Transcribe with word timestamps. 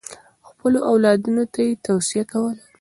خپلو 0.49 0.79
اولادونو 0.91 1.43
ته 1.53 1.59
یې 1.67 1.81
توصیه 1.87 2.23
کوله. 2.31 2.63